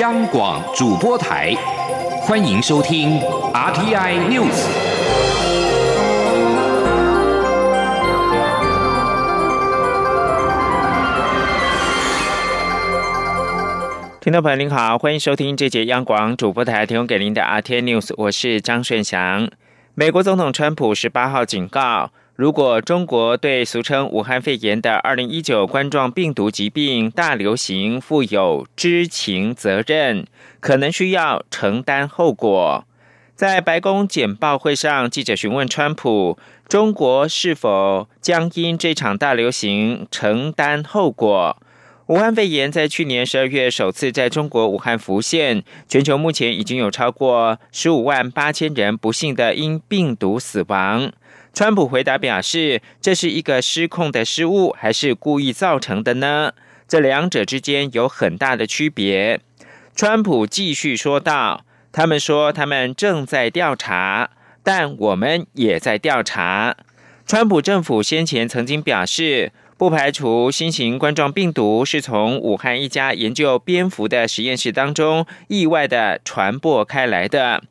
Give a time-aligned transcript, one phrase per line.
[0.00, 1.54] 央广主播台，
[2.22, 3.20] 欢迎收听
[3.52, 4.66] RTI News。
[14.18, 19.50] 听众朋友您好，欢迎收听这节央广主播台提供给您的 RTI News，我是张顺祥。
[19.94, 22.10] 美国总统川普十八号警告。
[22.34, 30.26] 如果中国对俗称武汉肺炎的二零一九冠状病毒疾病大流行负有知情责任，
[30.58, 32.86] 可能需要承担后果。
[33.34, 41.58] 在白宫简报会上，记者询问川普，中国是否将因这场大流行承担后果？
[42.06, 51.12] 武汉肺炎在去年十二月首次在中国武汉浮现，全球目前已经有超过十五万八千人不幸的因病毒死亡。
[51.54, 56.52] 川普回答表示：“这是一个失控的失误，还是故意造成的呢？
[56.88, 59.38] 这两者之间有很大的区别。”
[59.94, 64.30] 川普继续说道：“他们说他们正在调查，
[64.62, 66.74] 但我们也在调查。”
[67.28, 77.62] 川普政府先前曾经表示，不排除新型冠状病毒是从武汉一家研究蝙蝠的实验室当中意外的传播开来的。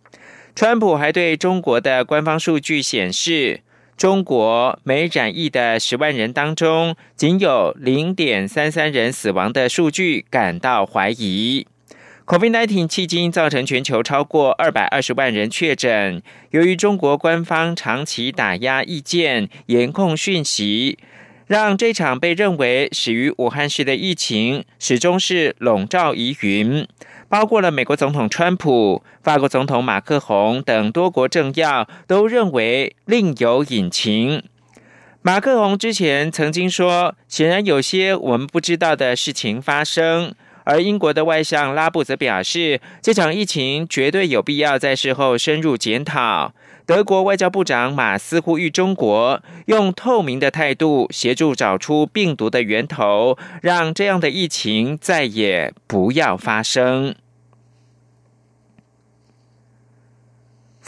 [0.56, 3.62] 川普还对中国的官方数据显示。
[4.02, 11.68] 中国每染疫的十万人当中，仅有零点三三人死亡的数据感到怀疑。
[12.26, 16.24] COVID-19 迄今造成全球超过二百二十万人确诊。
[16.50, 20.98] 由于中国官方长期打压意见、严控讯息，
[21.46, 26.88] 让这场被认为始于武汉市的疫情始终是笼罩疑云。
[27.32, 34.44] 包括了美国总统川普、法国总统马克宏等多国政要都认为另有隐情。
[35.22, 40.36] 马克宏之前曾经说，显然有些我们不知道的事情发生。
[40.66, 46.54] 而英国的外相拉布则表示，这场疫情绝对有必要在事后深入检讨。
[46.86, 57.16] 德国外交部长马斯呼吁中国用透明的态度协助找出病毒的源头，让这样的疫情再也不要发生。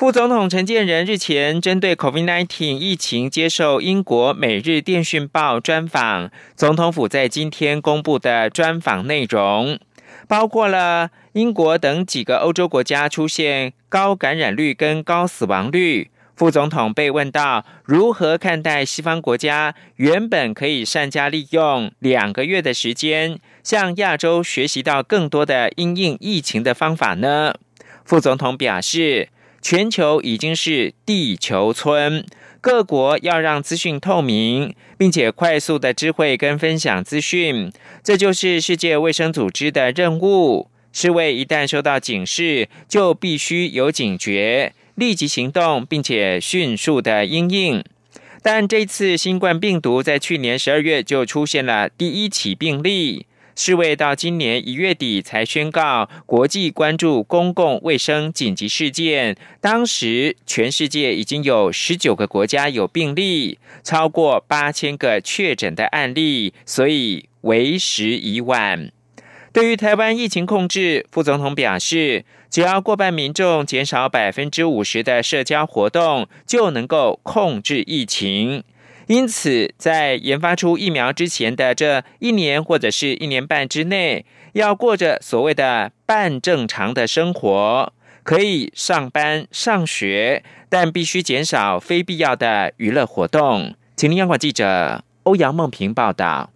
[0.04, 9.80] 副总统陈建仁日前针对 COVID-19 疫情接受英国《每日电讯报》专访，总统府在今天公布的专访内容，
[10.28, 16.12] 包括了英国等几个欧洲国家出现高感染率跟高死亡率。
[16.36, 27.56] 副总统被问到如何看待西方国家原本可以善加利用两个月的时间，向亚洲学习到更多的因应疫情的方法呢？
[28.04, 29.30] 副总统表示。
[29.64, 32.26] 全球已经是地球村，
[32.60, 37.72] 各国要让资讯透明，并且快速的知会跟分享资讯，
[38.04, 40.68] 这就是世界卫生组织的任务。
[40.92, 47.82] 世卫一旦收到警示，就必须有警觉，立即行动，并且迅速的应应。
[48.42, 53.26] 但这次新冠病毒在去年十二月就出现了第一起病例。
[53.56, 68.92] 世卫到今年一月底才宣告国际关注公共卫生紧急事件，当时全世界已经有十九个国家有病例，超过八千个确诊的案例，所以为时已晚。
[69.52, 78.64] 对于台湾疫情控制，副总统表示，只要过半民众减少百分之五十的社交活动，就能够控制疫情。
[79.08, 87.92] 因此，在研发出疫苗之前的这一年或者是一年半之内，要过着所谓的半正常的生活，
[88.24, 93.76] 可以上班上学，但必须减少非必要的娱乐活动。
[93.98, 96.53] 请听央广记者欧阳梦平报道。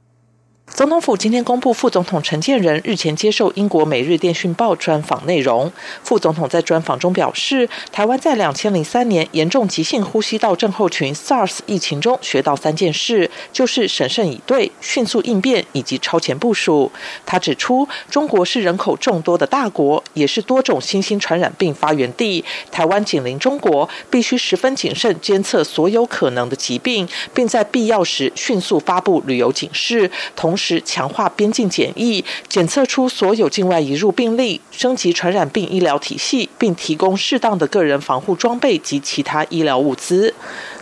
[0.73, 5.71] 总统府今天公布副总统陈建仁日前接受英国《每日电讯报》专访内容。
[6.03, 16.91] 副总统在专访中表示，台湾在两千零三年严重急性呼吸道症候群 SARS 疫情中学到三件事，就是审慎以对、迅速应变以及超前部署。
[17.25, 22.43] 他指出，中国是人口众多的大国，也是多种新兴传染病发源地。
[22.69, 30.11] 台湾紧邻中国，必须十分谨慎监测所有可能的疾病，并在必要时迅速发布旅游警示。
[30.35, 40.33] 同时强化边境检疫，检测出所有境外移入病例，升级传染病医疗体系，并提供适当的个人防护装备及其他医疗物资。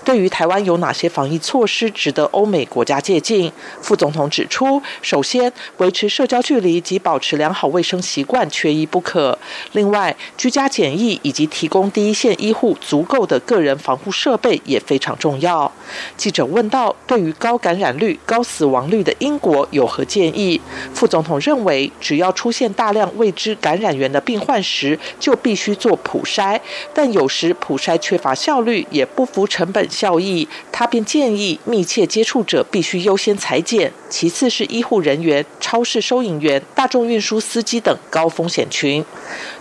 [0.05, 3.51] 对于台湾有哪些防疫措施值得欧美国家借鉴？
[3.81, 9.37] 副总统指出，首先维持社交距离及保持良好卫生习惯缺一不可。
[9.71, 15.71] 另外，居家检疫以及提供第一线医护足够的个人防护设备也非常重要。
[16.15, 20.61] 记者问到，对于高感染率、高死亡率的英国有何建议？
[20.93, 26.59] 副总统认为，只要出现大量未知感染源的病患时，就必须做普筛，
[26.93, 30.47] 但有时普筛缺乏效率，也不符成本效益。
[30.71, 39.03] 他便建议，密切接触者必须优先裁剪，其次是医护人员、超市收银员、大众运输司机等高风险群。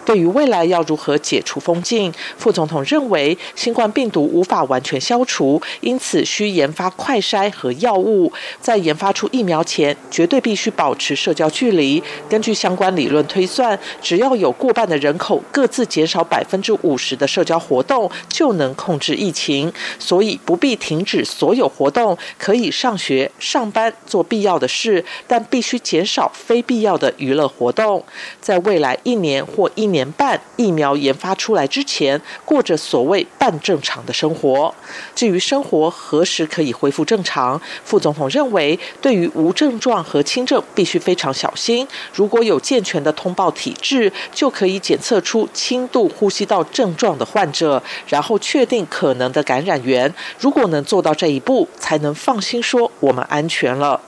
[0.05, 8.31] 对于未来要如何解除封禁，副总统认为，新冠病毒无法完全消除，因此需研发快筛和药物。
[8.61, 12.03] 在研发出疫苗前，绝对必须保持社交距离。
[12.29, 19.73] 根据相关理论推算，只要有过半的人口各自减少百分之五十的社交活动，就能控制疫情。
[19.99, 28.05] 所以不必停止所有活动，可以上学、上班、做必要的事，但必须减少非必要的娱乐活动。
[28.39, 29.95] 在未来一年或一。
[29.95, 34.75] 年半疫苗研发出来之前，过着所谓半正常的生活。
[35.15, 41.87] 至于生活何时可以恢复正常，副总统认为，对于无症状和轻症必须非常小心。
[42.13, 50.13] 如果有健全的通报体制，就可以检测出轻度呼吸道症状的患者，然后确定可能的感染源。
[50.39, 54.01] 如果能做到这一步，才能放心说我们安全了。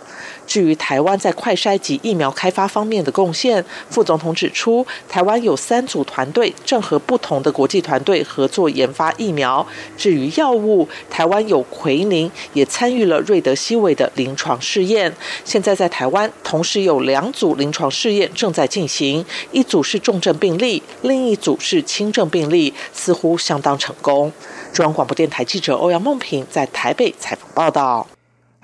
[0.46, 9.66] 至于台湾在快筛及疫苗开发方面的贡献，副总统指出，台湾有三组团队正和不同的国际团队合作研发疫苗。
[9.96, 15.12] 至于药物，台湾有奎宁也参与了瑞德西韦的临床试验。
[15.44, 24.32] 现在在台湾同时有两组临床试验正在进行，一组是重症病例，另一组是轻症病例，似乎相当成功。
[24.72, 28.06] 中央广播电台记者欧阳梦平在台北采访报道。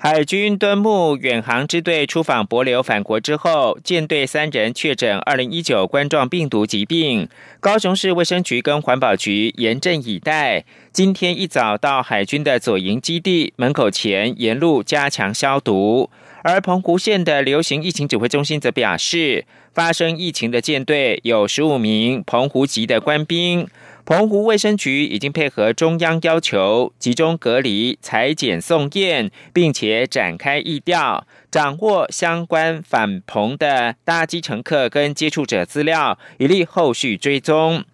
[0.05, 7.29] 海军敦睦远航支队出访博流返国之后，舰队三人确诊二零一九冠状病毒疾病。
[7.61, 16.09] 高雄市卫生局跟环保局严阵以待，今天一早到海军的左营基地门口前沿路加强消毒。
[16.43, 23.65] 而澎湖县的流行疫情指挥中心则表示，发生疫情的舰队有十五名澎湖籍的官兵。
[24.05, 37.85] 澎湖卫生局已经配合中央要求，集中隔离、裁剪、送验，并且展开疫调，掌握相关返澎的搭机乘客跟接触者资料，以利后续追踪。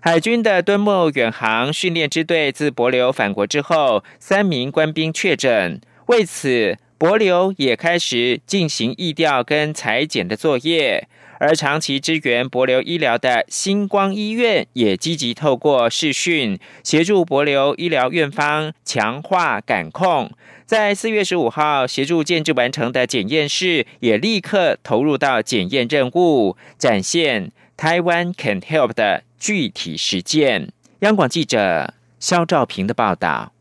[0.00, 11.08] 海军的敦睦远航训练支队自博流返国之后，三名官兵确诊，为此博流也开始进行疫调跟裁剪的作业。
[11.40, 20.32] 而长期支援博流医疗的星光医院也积极透过视讯协助博流医疗院方强化感控。
[20.66, 30.72] 在四月十五号协助建制完成的检验室也立刻投入到检验任务，展现台湾 Can Help 的具体实践。
[30.98, 33.52] 央广记者肖兆平的报道。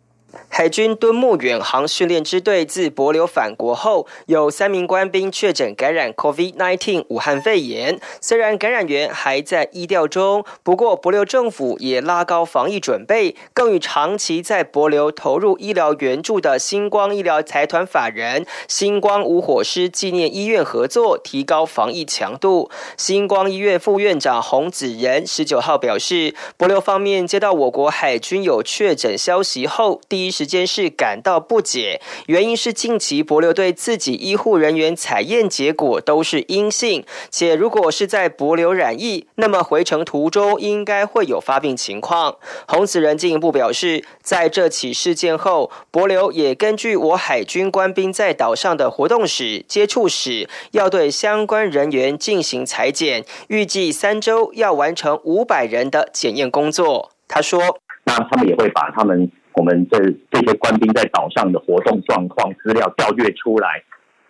[0.57, 7.99] 海军敦睦远航训练支队自博流返国后，有三名官兵确诊感染 COVID-19 武汉肺炎。
[8.19, 22.71] 虽然感染源还在医调中，不过博流政府也拉高防疫准备，更与长期在博流投入医疗援助的星光医疗财团法人星光无火师纪念医院合作，提高防疫强度。
[22.97, 30.31] 星光医院副院长洪子仁十九号表示，博流方面接到我国海军有确诊消息后，第一。
[30.37, 42.37] 时间是感到不解，原因是近期博流对自己医护人员采验结果都是阴性，且如果是在博流染疫，那么回程途中应该会有发病情况。
[42.67, 57.11] 洪子仁进一步表示，在这起事件后，博流也根据我海军官兵在岛上的活动史、接触史，要对相关人员进行裁剪，预计三周要完成五百人的检验工作。
[57.27, 59.97] 他说：“那他们也会把他们。”我们这
[60.31, 63.83] 这些官兵在岛上的活动状况资料调阅出来，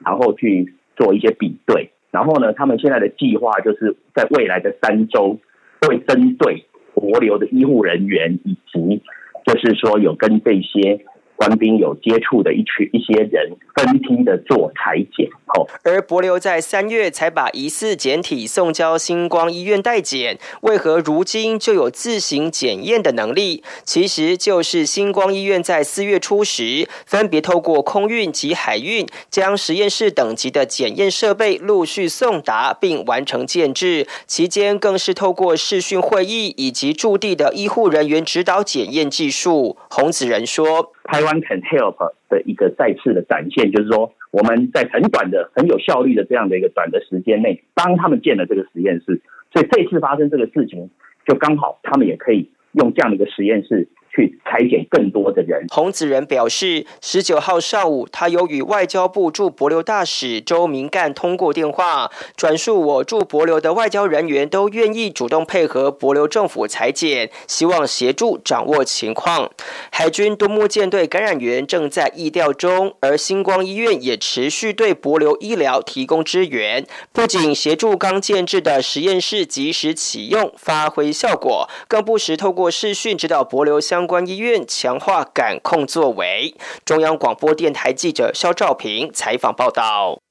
[0.03, 1.91] 然后去做一些比对。
[2.10, 5.38] 然后呢，他们现在的计划就是在未来的三周，
[5.81, 9.01] 会针对国流的医护人员以及
[9.46, 11.05] 就是说有跟这些。
[11.38, 23.63] 官兵有接触的一群一些人分批的做裁剪，后而博流在三月才把疑似检体送交星光医院待检，为何如今就有自行检验的能力？
[23.84, 39.77] 其实就是星光医院在四月初时，分别透过空运及海运，将实验室等级的检验设备陆续送达并完成建制，期间更是透过视讯会议以及驻地的医护人员指导检验技术。
[39.89, 40.94] 洪子仁说。
[41.07, 49.21] 台湾 can help 的一个再次的展现，就是说我们在很短的、很有效率的这样的一个短的时间内，帮他们建了这个实验室，
[49.51, 50.91] 所以这次发生这个事情，
[51.25, 53.87] 就刚好他们也可以用这样的一个实验室。
[54.09, 55.65] 去裁减更多的人。
[55.69, 69.51] 洪子仁表示，十九号上午，他有与外交部驻博流大使周明干通过电话，转述我驻博流的外交人员都愿意主动配合博流政府裁减，希望协助掌握情况。
[69.91, 84.07] 海军独木舰队感染源正在疫调中，而星光医院也持续对博流医疗提供支援，不仅协助刚建制的实验室及时启用发挥效果，更不时透过视讯指导博流相。
[84.07, 86.56] 关医院强化感控作为。
[86.86, 90.22] 中央广播电台记者肖兆平采访报道。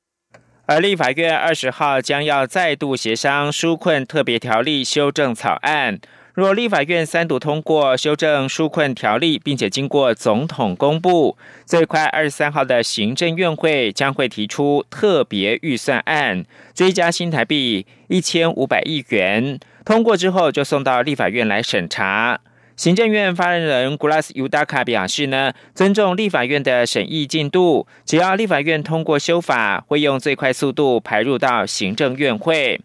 [0.67, 6.01] 而立法院二十号将要再度协商纾困特别条例修正草案。
[6.35, 16.45] 若立法院三读通过修正纾困条例，并且经过总统公布，最快二十三号的行政院会将会提出特别预算案，
[16.75, 19.59] 追加新台币一千五百亿元。
[19.85, 22.41] 通过之后，就送到立法院来审查。
[22.77, 32.79] 行政院发言人 Glass Udaka 表示呢，尊重立法院的审议进度，只要立法院通过修法，会用最快速度排入到行政院会。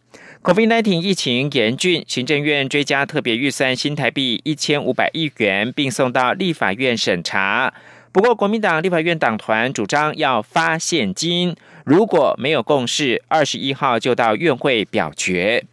[0.43, 7.74] COVID-19 疫情严峻，行政院追加特别预算新台币一千五百亿元，并送到立法院审查。
[8.13, 15.65] 不过，国民党立法院党团主张要发现金，如果没有共识，二十一号就到院会表决。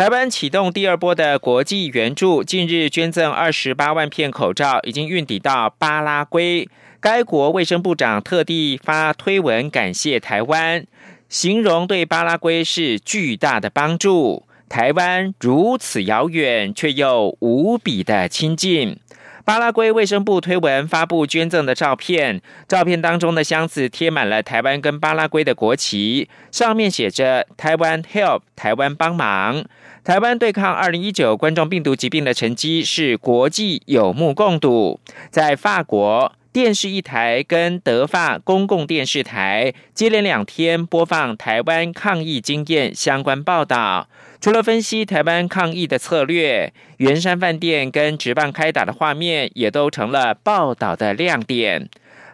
[0.00, 6.66] 台湾启动第二波的国际援助，近日捐赠二十八万片口罩，已经运抵到巴拉圭。
[7.00, 10.86] 该国卫生部长特地发推文感谢台湾，
[11.28, 14.46] 形容对巴拉圭是巨大的帮助。
[14.70, 18.96] 台湾如此遥远，却又无比的亲近。
[19.44, 29.64] 巴拉圭卫生部推文发布捐赠的照片，照片当中的箱子贴满了台湾跟巴拉圭的国旗，上面写着“台湾 Help”，台湾帮忙。
[30.02, 34.98] 台湾对抗二零一九冠状病毒疾病的成绩是国际有目共睹。
[35.30, 44.08] 在法国电视一台跟德法公共电视台接连两天播放台湾抗疫经验相关报道，
[44.40, 51.88] 除了分析台湾抗疫的策略，圆山饭店跟直棒开打的画面也都成了报道的亮点。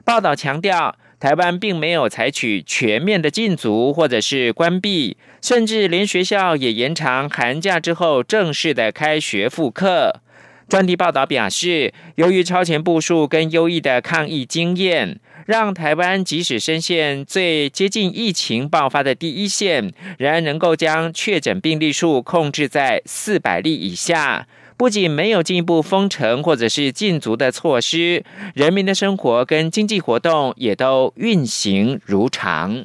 [0.04, 0.96] 报道强调。
[1.18, 10.20] 台湾并没有采取全面的禁足或者是关闭，甚至连学校也延长寒假之后正式的开学复课。
[10.68, 24.46] 专题报道表示，由于超前部署跟优异的抗疫经验，让台湾即使深陷最接近疫情爆发的第一线，仍然能够将确诊病例数控制在四百例以下。
[24.76, 28.24] 不仅没有进一步封城或者是禁足的措施，
[28.54, 32.84] 人民的生活跟经济活动也都运行如常。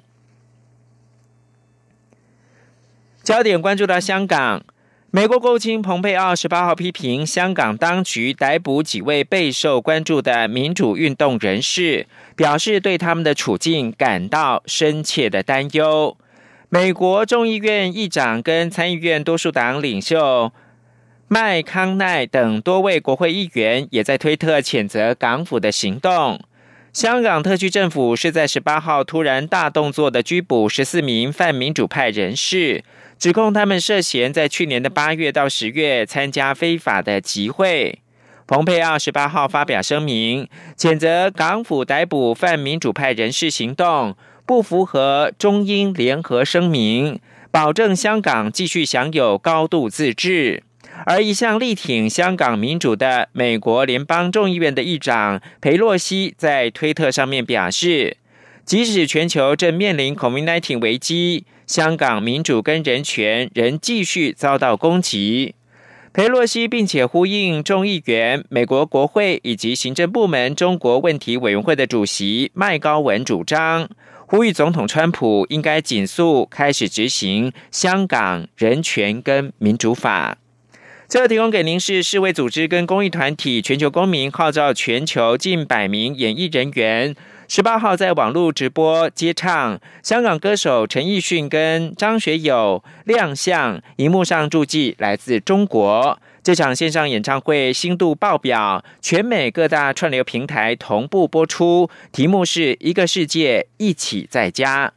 [3.23, 4.63] 焦点关注到香港，
[5.13, 16.15] 美国国务卿蓬佩奥十八号批评香港当局逮捕几位备受关注的民主运动人士，表示对他们的处境感到深切的担忧。
[16.69, 20.53] 美国众议院议长跟参议院多数党领袖。
[21.27, 26.39] 麦康奈等多位国会议员也在推特谴责港府的行动。
[26.93, 32.83] 香港特区政府是在十八号突然大动作的拘捕十四名泛民主派人士，
[33.17, 38.00] 指控他们涉嫌在去年的八月到十月参加非法的集会。
[38.45, 50.63] 蓬佩奥十八号发表声明，谴责港府逮捕泛民主派人士行动不符合中英联合声明，保证香港继续享有高度自治。
[51.05, 58.17] 而一向力挺香港民主的美国联邦众议院的议长佩洛西在推特上面表示，
[58.65, 65.55] 即使全球正面临 COVID-19 危机，香港民主跟人权仍继续遭到攻击。
[66.13, 73.89] 佩洛西并且呼应众议员、美国国会以及行政部门中国问题委员会的主席麦高文主张，
[74.27, 80.38] 呼吁总统川普应该紧速开始执行香港人权跟民主法。
[81.11, 87.13] 这提供给您是世卫组织跟公益团体全球公民号召全球近百名演艺人员，
[87.49, 96.17] 十八号在网络直播接唱香港歌手陈奕迅跟张学友亮相，荧幕上注记来自中国。
[96.41, 104.93] 这场线上演唱会新度爆表，全美各大串流平台同步播出，题目是一个世界一起在家。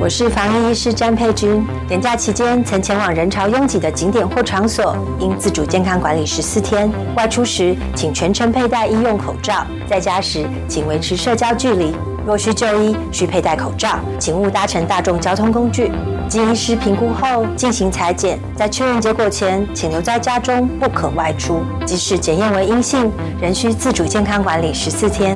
[0.00, 1.64] 我是防疫医师詹佩君。
[1.88, 6.90] 年假期间曾前往人潮拥挤的景点或场所，应自主健康管理十四天。
[7.16, 11.94] 外出时请全程佩戴医用口罩，在家时请维持社交距离。
[12.26, 15.92] 若需就医，需佩戴口罩，请勿搭乘大众交通工具。
[16.28, 21.62] 经医师评估后进行裁剪，在确认结果前，请留在家中，不可外出。
[21.84, 25.30] 即使检验为阴性，仍需自主健康管理十四天。